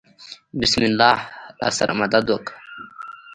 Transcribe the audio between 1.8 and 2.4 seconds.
مدد